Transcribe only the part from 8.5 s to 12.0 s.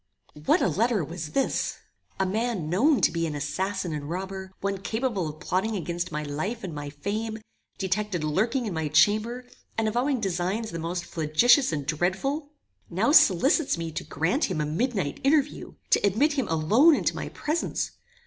in my chamber, and avowing designs the most flagitious and